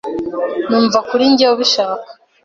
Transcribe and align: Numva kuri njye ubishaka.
Numva 0.69 0.99
kuri 1.09 1.23
njye 1.31 1.45
ubishaka. 1.53 2.09